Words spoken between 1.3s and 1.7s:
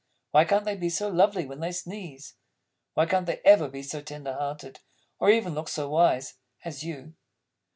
when